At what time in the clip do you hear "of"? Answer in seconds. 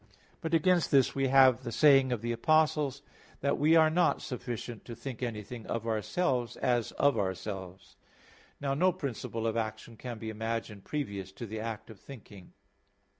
2.11-2.21, 5.67-5.85, 6.93-7.19, 9.45-9.55, 11.91-11.99